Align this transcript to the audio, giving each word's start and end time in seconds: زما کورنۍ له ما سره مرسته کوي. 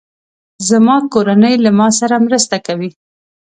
زما 0.69 0.95
کورنۍ 1.13 1.55
له 1.63 1.71
ما 1.77 1.87
سره 1.99 2.15
مرسته 2.25 2.57
کوي. 2.67 2.89